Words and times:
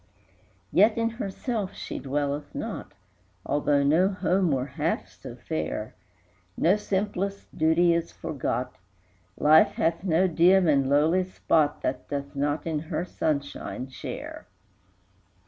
III. 0.01 0.65
Yet 0.79 0.97
in 0.97 1.09
herself 1.11 1.75
she 1.75 1.99
dwelleth 1.99 2.55
not, 2.55 2.93
Although 3.45 3.83
no 3.83 4.09
home 4.09 4.49
were 4.49 4.65
half 4.65 5.07
so 5.07 5.35
fair; 5.35 5.93
No 6.57 6.75
simplest 6.75 7.55
duty 7.55 7.93
is 7.93 8.11
forgot, 8.11 8.77
Life 9.37 9.73
hath 9.73 10.03
no 10.03 10.27
dim 10.27 10.67
and 10.67 10.89
lowly 10.89 11.23
spot 11.23 11.83
That 11.83 12.07
doth 12.09 12.35
not 12.35 12.65
in 12.65 12.79
her 12.79 13.05
sunshine 13.05 13.89
share. 13.89 14.47